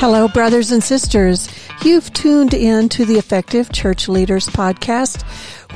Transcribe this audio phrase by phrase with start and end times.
[0.00, 1.48] Hello, brothers and sisters.
[1.84, 5.24] You've tuned in to the Effective Church Leaders podcast,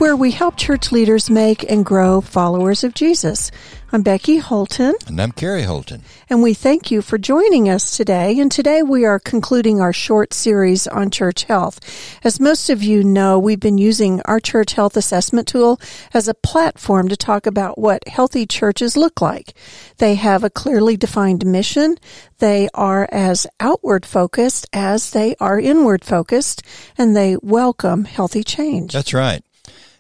[0.03, 3.53] where we help church leaders make and grow followers of Jesus.
[3.93, 4.97] I'm Becky Holton.
[5.07, 6.03] And I'm Kerry Holton.
[6.29, 8.37] And we thank you for joining us today.
[8.41, 11.79] And today we are concluding our short series on church health.
[12.25, 15.81] As most of you know, we've been using our church health assessment tool
[16.13, 19.55] as a platform to talk about what healthy churches look like.
[19.99, 21.97] They have a clearly defined mission.
[22.39, 26.61] They are as outward focused as they are inward focused,
[26.99, 28.95] and they welcome healthy change.
[28.95, 29.45] That's right.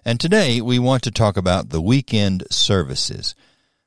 [0.05, 3.37] And today we want to talk about the weekend services.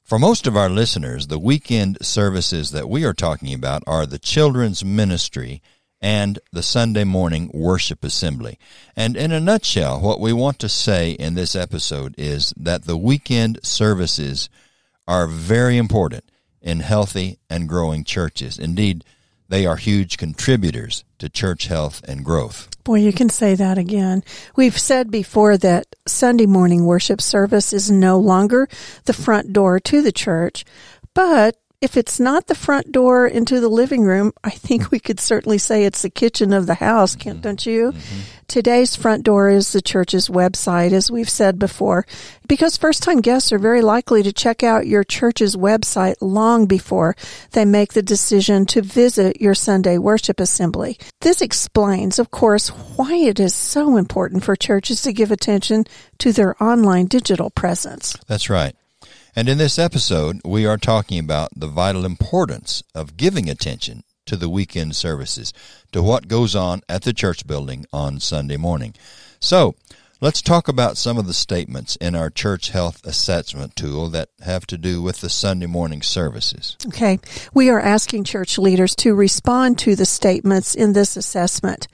[0.01, 4.19] For most of our listeners, the weekend services that we are talking about are the
[4.19, 5.61] children's ministry
[5.99, 8.57] and the Sunday morning worship assembly.
[8.95, 12.97] And in a nutshell, what we want to say in this episode is that the
[12.97, 14.49] weekend services
[15.07, 16.23] are very important
[16.61, 18.57] in healthy and growing churches.
[18.57, 19.03] Indeed,
[19.49, 22.69] they are huge contributors to church health and growth.
[22.83, 24.23] Boy, you can say that again.
[24.55, 28.67] We've said before that Sunday morning worship service is no longer
[29.05, 30.65] the front door to the church,
[31.13, 35.19] but if it's not the front door into the living room, I think we could
[35.19, 37.41] certainly say it's the kitchen of the house, mm-hmm.
[37.41, 37.91] don't you?
[37.91, 38.21] Mm-hmm.
[38.47, 42.07] Today's front door is the church's website, as we've said before,
[42.47, 47.15] because first time guests are very likely to check out your church's website long before
[47.51, 50.97] they make the decision to visit your Sunday worship assembly.
[51.21, 55.85] This explains, of course, why it is so important for churches to give attention
[56.17, 58.17] to their online digital presence.
[58.25, 58.75] That's right.
[59.37, 64.37] And in this episode, we are talking about the vital importance of giving attention to
[64.37, 65.51] the weekend services,
[65.91, 68.93] to what goes on at the church building on Sunday morning.
[69.41, 69.75] So,
[70.21, 74.65] let's talk about some of the statements in our church health assessment tool that have
[74.67, 76.77] to do with the Sunday morning services.
[76.87, 77.19] Okay.
[77.53, 81.89] We are asking church leaders to respond to the statements in this assessment.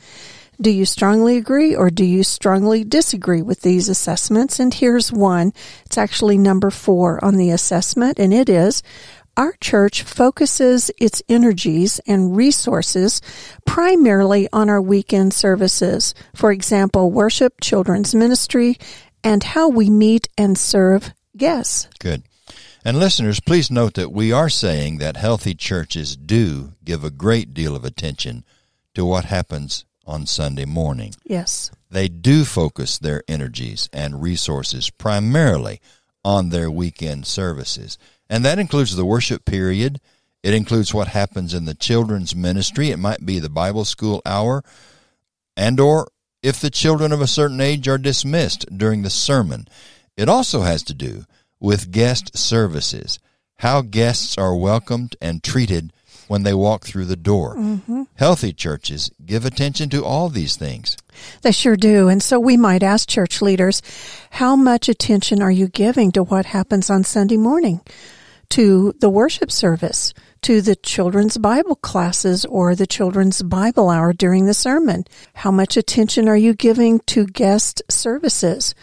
[0.62, 4.60] Do you strongly agree or do you strongly disagree with these assessments?
[4.60, 5.54] And here's one.
[5.88, 8.84] It's actually number four on the assessment, and it is
[9.36, 13.22] our church focuses its energies and resources
[13.66, 16.14] primarily on our weekend services.
[16.36, 18.78] For example, worship, children's ministry,
[19.24, 21.88] and how we meet and serve guests.
[22.00, 22.22] Good.
[22.86, 27.52] And listeners, please note that we are saying that healthy churches do give a great
[27.54, 28.44] deal of attention
[28.94, 31.14] to what happens on Sunday morning.
[31.24, 31.72] Yes.
[31.90, 35.82] They do focus their energies and resources primarily
[36.24, 37.98] on their weekend services.
[38.30, 40.00] And that includes the worship period.
[40.44, 42.90] It includes what happens in the children's ministry.
[42.90, 44.64] It might be the Bible school hour
[45.58, 46.08] and or
[46.42, 49.68] if the children of a certain age are dismissed during the sermon.
[50.18, 51.26] It also has to do
[51.60, 53.20] with guest services,
[53.58, 55.94] how guests are welcomed and treated
[56.32, 57.58] when they walk through the door.
[57.58, 58.04] Mm-hmm.
[58.16, 60.96] Healthy churches give attention to all these things.
[61.42, 62.08] They sure do.
[62.08, 63.82] And so we might ask church leaders,
[64.30, 67.82] how much attention are you giving to what happens on Sunday morning?
[68.52, 70.14] To the worship service?
[70.44, 75.04] To the children's Bible classes or the children's Bible hour during the sermon?
[75.34, 78.74] How much attention are you giving to guest services?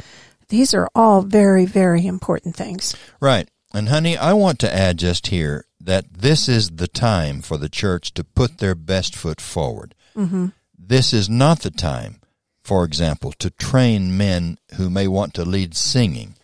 [0.50, 2.94] These are all very, very important things.
[3.20, 3.48] Right.
[3.72, 7.68] And honey, I want to add just here that this is the time for the
[7.68, 9.94] church to put their best foot forward.
[10.16, 10.46] Mm-hmm.
[10.78, 12.20] This is not the time,
[12.62, 16.34] for example, to train men who may want to lead singing,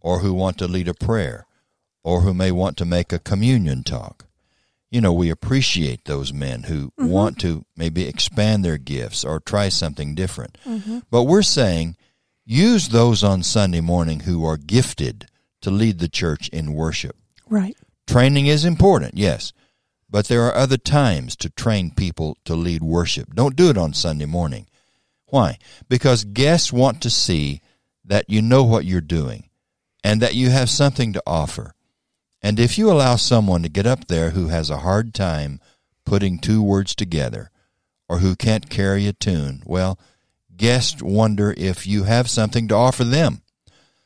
[0.00, 1.46] or who want to lead a prayer,
[2.04, 4.26] or who may want to make a communion talk.
[4.90, 7.08] You know, we appreciate those men who mm-hmm.
[7.08, 10.56] want to maybe expand their gifts or try something different.
[10.64, 11.00] Mm-hmm.
[11.10, 11.96] But we're saying
[12.44, 15.26] use those on Sunday morning who are gifted
[15.62, 17.16] to lead the church in worship.
[17.48, 17.76] Right.
[18.06, 19.52] Training is important, yes,
[20.08, 23.34] but there are other times to train people to lead worship.
[23.34, 24.66] Don't do it on Sunday morning.
[25.26, 25.58] Why?
[25.88, 27.60] Because guests want to see
[28.04, 29.48] that you know what you're doing
[30.04, 31.74] and that you have something to offer.
[32.40, 35.60] And if you allow someone to get up there who has a hard time
[36.04, 37.50] putting two words together
[38.08, 39.98] or who can't carry a tune, well,
[40.56, 43.42] guests wonder if you have something to offer them.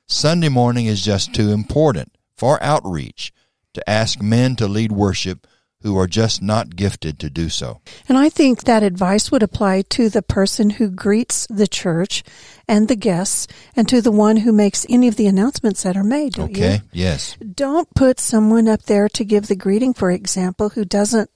[0.06, 3.32] Sunday morning is just too important for outreach
[3.74, 5.46] to ask men to lead worship
[5.82, 7.80] who are just not gifted to do so.
[8.08, 12.22] And I think that advice would apply to the person who greets the church
[12.68, 16.04] and the guests and to the one who makes any of the announcements that are
[16.04, 16.80] made, okay, you?
[16.92, 17.36] yes.
[17.54, 21.30] Don't put someone up there to give the greeting, for example, who doesn't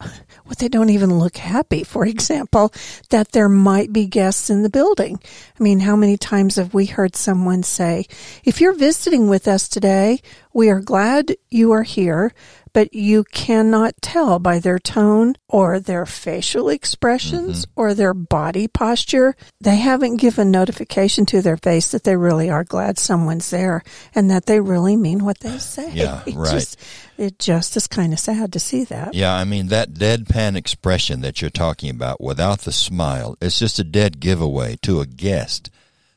[0.44, 2.72] what they don't even look happy, for example,
[3.10, 5.18] that there might be guests in the building.
[5.58, 8.06] I mean, how many times have we heard someone say,
[8.44, 10.20] if you're visiting with us today,
[10.52, 12.32] we are glad you are here,
[12.76, 17.80] but you cannot tell by their tone or their facial expressions Mm-hmm.
[17.80, 19.34] or their body posture.
[19.62, 23.82] They haven't given notification to their face that they really are glad someone's there
[24.14, 25.90] and that they really mean what they say.
[25.92, 26.50] Yeah, It right.
[26.50, 26.78] Just,
[27.16, 29.14] it just is kind of sad to see that.
[29.14, 33.78] Yeah, I mean, that deadpan expression that you're talking about without the smile, it's just
[33.78, 35.70] a dead giveaway to a guest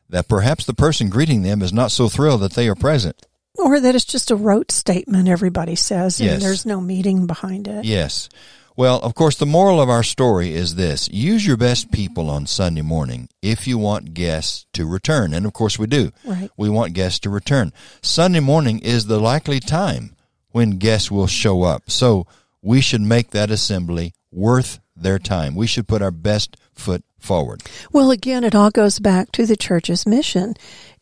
[0.09, 3.25] that perhaps the person greeting them is not so thrilled that they are present.
[3.57, 6.33] Or that it's just a rote statement everybody says Yes.
[6.33, 7.83] and there's no meaning behind it.
[7.85, 8.29] Yes.
[8.77, 12.45] Well, of course, the moral of our story is this use your best people on
[12.45, 15.33] Sunday morning if you want guests to return.
[15.33, 16.11] And of course, we do.
[16.23, 16.49] Right.
[16.55, 17.73] We want guests to return.
[18.01, 20.15] Sunday morning is the likely time
[20.51, 21.91] when guests will show up.
[21.91, 22.25] So
[22.61, 25.55] we should make that assembly worth their time.
[25.55, 27.63] We should put our best foot forward.
[27.91, 30.53] Well, again, it all goes back to the church's mission.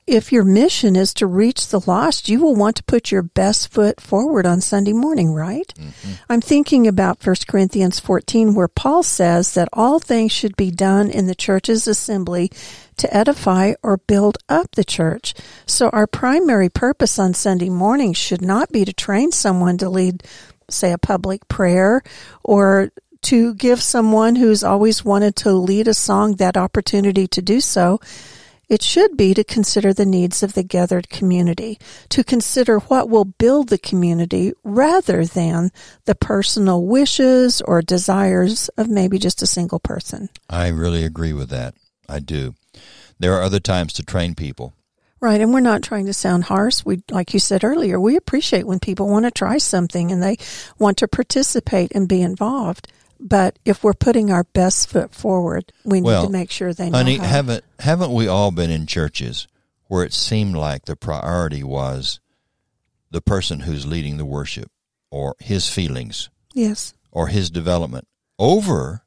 [0.07, 3.69] If your mission is to reach the lost, you will want to put your best
[3.69, 5.67] foot forward on Sunday morning, right?
[5.77, 6.11] Mm-hmm.
[6.29, 11.09] I'm thinking about 1 Corinthians 14 where Paul says that all things should be done
[11.09, 12.49] in the church's assembly
[12.95, 15.33] to edify or build up the church.
[15.65, 20.23] So our primary purpose on Sunday morning should not be to train someone to lead,
[20.69, 22.01] say, a public prayer
[22.45, 22.91] or
[23.23, 27.99] to give someone who's always wanted to lead a song that opportunity to do so.
[28.69, 31.79] It should be to consider the needs of the gathered community,
[32.09, 35.71] to consider what will build the community rather than
[36.03, 40.27] the personal wishes or desires of maybe just a single person.
[40.49, 41.75] I really agree with that.
[42.09, 42.55] I do.
[43.19, 44.73] There are other times to train people.
[45.19, 46.83] Right, and we're not trying to sound harsh.
[46.85, 50.37] We, like you said earlier, we appreciate when people want to try something and they
[50.77, 52.87] want to participate and be involved.
[53.19, 56.89] But if we're putting our best foot forward, we need Well, to make sure they
[56.89, 56.97] know.
[56.97, 57.25] Honey, how.
[57.25, 59.47] haven't haven't we all been in churches
[59.87, 62.19] where it seemed like the priority was
[63.11, 64.69] the person who's leading the worship
[65.09, 69.03] or his feelings yes, or his development over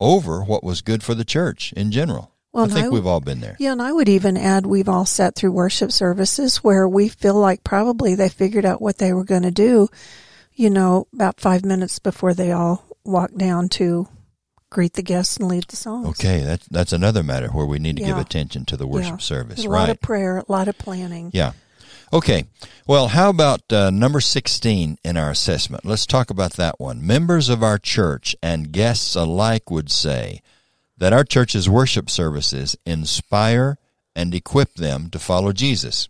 [0.00, 2.32] over what was good for the church in general?
[2.52, 3.56] Well, I think I- we've all been there.
[3.58, 7.34] Yeah, and I would even add we've all sat through worship services where we feel
[7.36, 9.88] like probably they figured out what they were going to do,
[10.52, 14.08] you know, about five minutes before they all walked down to
[14.70, 16.08] greet the guests and lead the songs.
[16.08, 19.16] Okay, that's that's another matter where we need to give attention to the worship Yeah.
[19.18, 19.88] service, A lot right?
[19.90, 21.30] of prayer, a lot of planning.
[21.32, 21.52] Yeah.
[22.12, 22.44] Okay.
[22.86, 25.84] Well, how about uh, number 16 in our assessment?
[25.84, 27.04] Let's talk about that one.
[27.04, 30.40] Members of our church and guests alike would say
[30.96, 33.78] that our church's worship services inspire
[34.14, 36.08] and equip them to follow Jesus.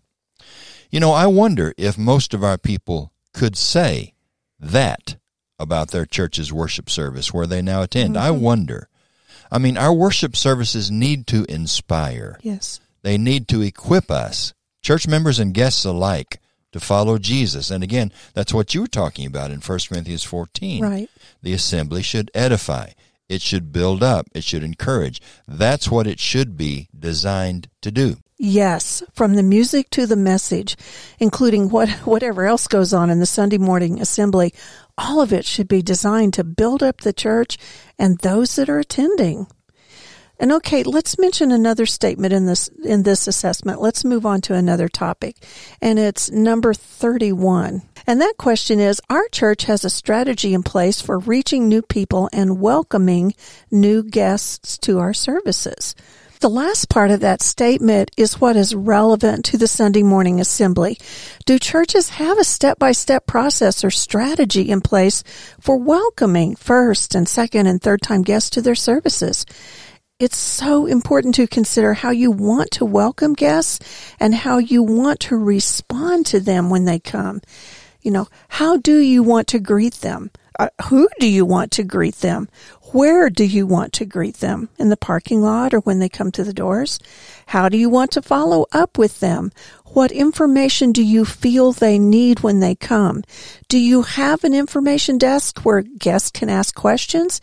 [0.91, 4.13] You know, I wonder if most of our people could say
[4.61, 5.17] that
[5.59, 8.17] about their church's worship service where they now attend.
[8.17, 8.41] I mm-hmm.
[8.41, 8.89] wonder.
[9.51, 12.39] I mean, our worship services need to inspire.
[12.43, 12.81] Yes.
[13.03, 16.41] They need to equip us, church members and guests alike,
[16.73, 17.71] to follow Jesus.
[17.71, 20.83] And again, that's what you were talking about in 1 Corinthians 14.
[20.83, 21.11] Right.
[21.43, 22.91] The assembly should edify.
[23.29, 24.27] It should build up.
[24.35, 25.21] It should encourage.
[25.47, 28.17] That's what it should be designed to do.
[28.37, 30.77] Yes, from the music to the message,
[31.21, 34.53] including what whatever else goes on in the Sunday morning assembly,
[34.97, 37.59] all of it should be designed to build up the church
[37.99, 39.47] and those that are attending.
[40.39, 43.81] And okay, let's mention another statement in this in this assessment.
[43.81, 45.37] Let's move on to another topic.
[45.81, 47.83] And it's number 31.
[48.07, 52.29] And that question is our church has a strategy in place for reaching new people
[52.33, 53.35] and welcoming
[53.71, 55.95] new guests to our services.
[56.45, 60.99] The last part of that statement is what is relevant to the Sunday morning assembly.
[61.47, 65.25] Do churches have a step by step process or strategy in place
[65.59, 69.47] for welcoming first and second and third time guests to their services?
[70.19, 73.79] It's so important to consider how you want to welcome guests
[74.21, 77.41] and how you want to respond to them when they come.
[78.03, 80.31] You know, how do you want to greet them?
[80.59, 82.49] Uh, who do you want to greet them?
[82.95, 84.69] Where do you want to greet them?
[84.79, 87.01] In the parking lot or when they come to the doors?
[87.47, 89.51] How do you want to follow up with them?
[89.87, 93.25] What information do you feel they need when they come?
[93.67, 97.41] Do you have an information desk where guests can ask questions?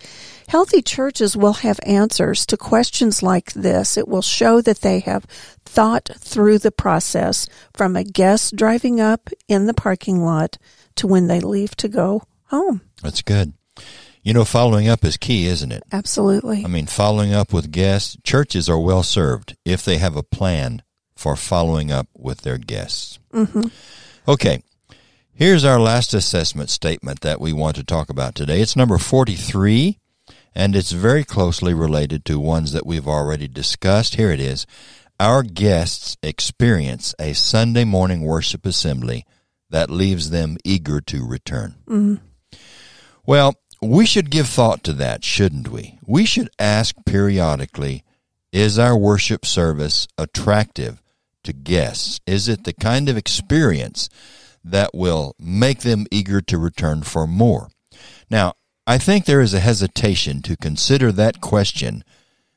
[0.48, 3.98] Healthy churches will have answers to questions like this.
[3.98, 5.26] It will show that they have
[5.66, 10.58] thought through the process from a guest driving up in the parking lot
[10.96, 12.80] to when they leave to go home.
[13.02, 13.52] That's good.
[14.24, 15.84] You know, following up is key, isn't it?
[15.92, 16.64] Absolutely.
[16.64, 20.84] I mean, following up with guests, churches are well served if they have a plan
[21.16, 23.18] for following up with their guests.
[23.34, 23.68] Mm-hmm.
[24.28, 24.64] Okay,
[25.34, 28.62] here's our last assessment statement that we want to talk about today.
[28.62, 29.98] It's number 43,
[30.54, 34.16] and it's very closely related to ones that we've already discussed.
[34.16, 34.68] Here it is.
[35.20, 39.26] Our guests experience a Sunday morning worship assembly
[39.72, 41.76] that leaves them eager to return.
[41.88, 42.16] Mm-hmm.
[43.26, 46.00] Well, we should give thought to that, shouldn't we?
[46.06, 48.04] We should ask periodically,
[48.52, 51.02] is our worship service attractive
[51.44, 52.20] to guests?
[52.28, 54.10] Is it the kind of experience
[54.64, 57.70] that will make them eager to return for more?
[58.30, 58.54] Now,
[58.86, 62.04] I think there is a hesitation to consider that question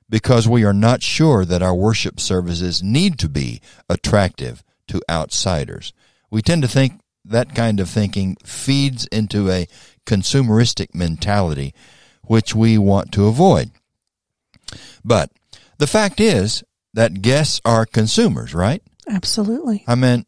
[0.09, 5.93] because we are not sure that our worship services need to be attractive to outsiders.
[6.31, 9.67] We tend to think that kind of thinking feeds into a
[10.07, 11.75] consumeristic mentality,
[12.23, 13.71] which we want to avoid.
[15.05, 15.31] But
[15.79, 16.63] the fact is
[16.95, 18.83] that guests are consumers, right?
[19.09, 19.85] Absolutely.
[19.87, 20.25] I mean,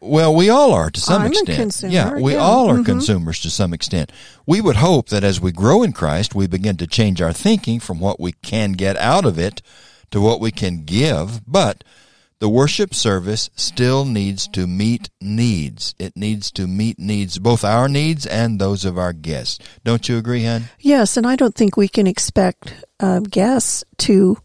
[0.00, 1.58] well, we all are to some I'm a extent.
[1.58, 2.38] consumer, yeah, we yeah.
[2.38, 2.84] all are Mhm.
[2.86, 4.12] consumers to some extent.
[4.46, 7.80] We would hope that as we grow in Christ, we begin to change our thinking
[7.80, 9.62] from what we can get out of it
[10.10, 11.82] to what we can give, but
[12.38, 15.94] the worship service still needs to meet needs.
[15.98, 19.58] It needs to meet needs, both our needs and those of our guests.
[19.84, 20.64] Don't you agree, Hen?
[20.78, 24.36] Yes, and I don't think we can expect uh, guests to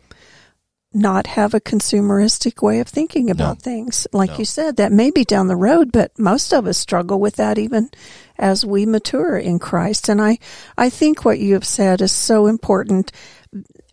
[0.94, 3.62] not have a consumeristic way of thinking about No.
[3.62, 4.08] things.
[4.12, 4.38] Like No.
[4.40, 7.58] you said, that may be down the road, but most of us struggle with that
[7.58, 7.90] even
[8.38, 10.10] as we mature in Christ.
[10.10, 10.38] And I,
[10.78, 13.12] I think what you have said is so important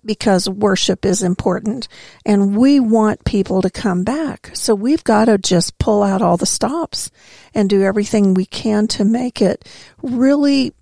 [0.04, 1.88] because worship is important
[2.24, 4.50] and we want people to come back.
[4.54, 7.10] So we've got to just pull out all the stops
[7.54, 9.68] and do everything we can to make it
[10.02, 10.74] really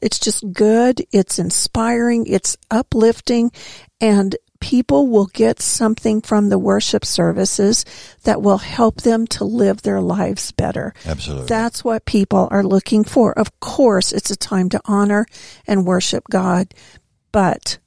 [0.00, 3.50] it's just good, it's inspiring, it's uplifting,
[4.00, 7.84] and people will get something from the worship services
[8.22, 10.94] that will help them to live their lives better.
[11.04, 11.46] Absolutely.
[11.46, 13.36] That's what people are looking for.
[13.36, 15.26] Of course, it's a time to honor
[15.66, 16.72] and worship God,
[17.32, 17.78] but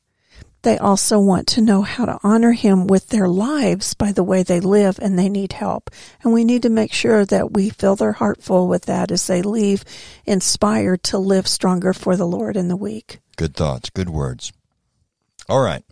[0.66, 4.44] they also want to know how to honor Him with their lives by the way
[4.44, 5.90] they live, and they need help.
[6.22, 9.26] And we need to make sure that we fill their heart full with that as
[9.28, 9.86] they leave
[10.26, 13.20] inspired to live stronger for the Lord in the week.
[13.38, 14.52] good thoughts, good words.
[15.48, 15.84] All right.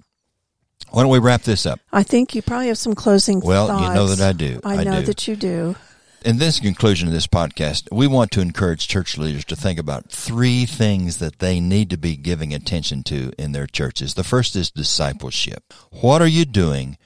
[0.92, 1.80] Why don't we wrap this up?
[1.92, 3.88] I think you probably have some closing Well, thoughts.
[3.88, 4.60] you know that I do.
[4.64, 5.06] I know do.
[5.08, 5.76] that you do.
[6.24, 10.10] In this conclusion of this podcast, we want to encourage church leaders to think about
[10.10, 14.14] three things that they need to be giving attention to in their churches.
[14.14, 15.74] The first is discipleship.
[15.92, 16.98] What are you doing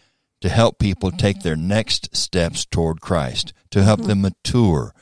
[0.42, 4.94] to help people take their next steps toward Christ, to help them mature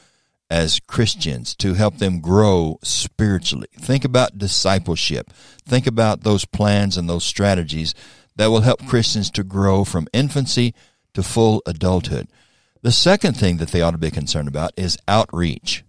[0.50, 3.68] as Christians, to help them grow spiritually?
[3.78, 5.32] Think about discipleship.
[5.68, 7.94] Think about those plans and those strategies
[8.38, 10.74] that will help Christians to grow from infancy
[11.14, 12.30] to full adulthood.
[12.86, 15.84] The second thing that they ought to be concerned about is outreach.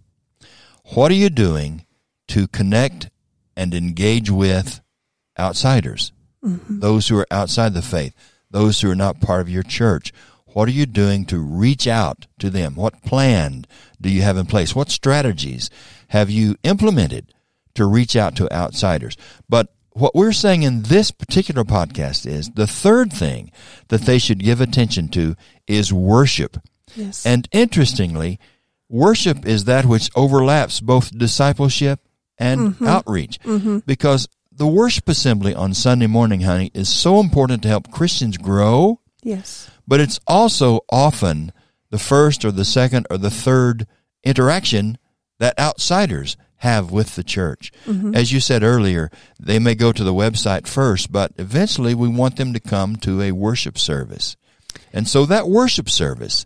[0.95, 1.85] What are you doing
[2.29, 3.11] to connect
[3.55, 4.81] and engage with
[5.37, 6.11] outsiders?
[6.43, 6.79] Mm-hmm.
[6.79, 8.15] Those who are outside the faith,
[8.49, 10.11] those who are not part of your church.
[10.47, 12.73] What are you doing to reach out to them?
[12.73, 13.65] What plan
[14.01, 14.73] do you have in place?
[14.73, 15.69] What strategies
[16.07, 17.31] have you implemented
[17.75, 19.15] to reach out to outsiders?
[19.47, 23.51] But what we're saying in this particular podcast is the third thing
[23.89, 25.35] that they should give attention to
[25.67, 26.57] is worship.
[26.95, 27.25] Yes.
[27.25, 28.39] And interestingly,
[28.89, 31.99] worship is that which overlaps both discipleship
[32.37, 32.87] and mm-hmm.
[32.87, 33.39] outreach.
[33.41, 33.79] Mm-hmm.
[33.79, 38.99] Because the worship assembly on Sunday morning, honey, is so important to help Christians grow,
[39.21, 39.69] yes.
[39.87, 41.51] but it's also often
[41.89, 43.87] the first or the second or the third
[44.23, 44.97] interaction
[45.39, 47.71] that outsiders have with the church.
[47.85, 48.15] Mm-hmm.
[48.15, 52.37] As you said earlier, they may go to the website first, but eventually we want
[52.37, 54.35] them to come to a worship service.
[54.91, 56.45] And so that worship service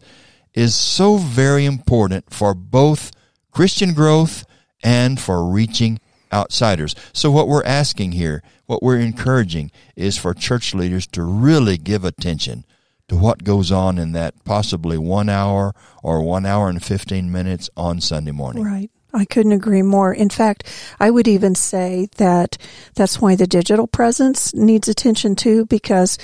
[0.54, 3.12] is so very important for both
[3.52, 4.46] Christian growth
[4.84, 6.00] and for reaching
[6.34, 6.96] outsiders.
[7.14, 12.06] So what we're asking here, what we're encouraging is for church leaders to really give
[12.06, 12.66] attention
[13.10, 17.70] to what goes on in that possibly one hour or one hour and 15 minutes
[17.76, 18.64] on Sunday morning.
[18.64, 18.90] Right.
[19.14, 20.14] I couldn't agree more.
[20.14, 20.64] In fact,
[21.00, 22.58] I would even say that
[22.96, 26.18] that's why the digital presence needs attention too, because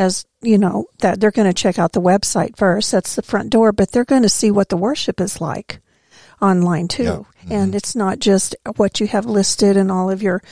[0.00, 2.90] as you know, that they're going to check out the website first.
[2.90, 5.80] That's the front door, but they're going to see what the worship is like
[6.40, 7.02] online too.
[7.02, 7.10] Yeah.
[7.10, 7.52] Mm-hmm.
[7.52, 10.42] And it's not just what you have listed and all of your,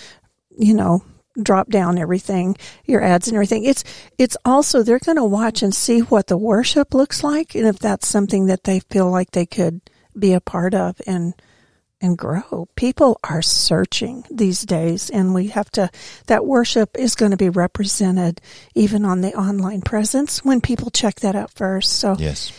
[0.58, 1.02] you know,
[1.42, 3.64] drop down everything, your ads and everything.
[3.64, 3.84] It's,
[4.18, 7.54] it's also, they're going to watch and see what the worship looks like.
[7.54, 9.80] And if that's something that they feel like they could
[10.18, 11.34] be a part of and,
[12.00, 12.68] and grow.
[12.76, 15.90] People are searching these days and we have to,
[16.26, 18.40] that worship is going to be represented
[18.74, 21.92] even on the online presence when people check that out first.
[21.92, 22.52] So, Yes.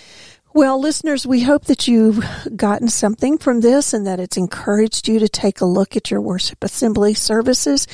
[0.54, 2.24] well, listeners, we hope that you've
[2.56, 6.22] gotten something from this and that it's encouraged you to take a look at your
[6.22, 7.88] worship assembly services.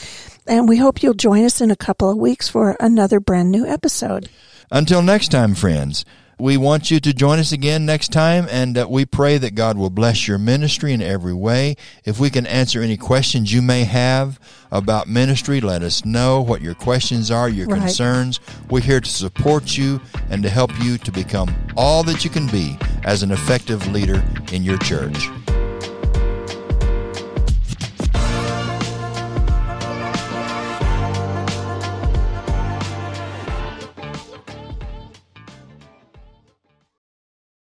[0.47, 3.65] And we hope you'll join us in a couple of weeks for another brand new
[3.65, 4.29] episode.
[4.71, 6.05] Until next time, friends,
[6.37, 9.77] We want you to join us again next time, and uh, we pray that God
[9.77, 11.77] will bless your ministry in every way.
[12.03, 14.37] If we can answer any questions you may have
[14.69, 17.79] about ministry, let us know what your questions are, your Right.
[17.79, 18.41] concerns.
[18.69, 22.47] We're here to support you and to help you to become all that you can
[22.47, 25.29] be as an effective leader in your church.